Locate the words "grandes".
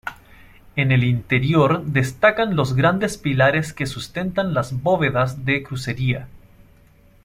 2.73-3.19